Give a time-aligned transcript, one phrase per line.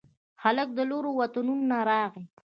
[0.43, 2.25] هلک د لیرو وطنونو راغلي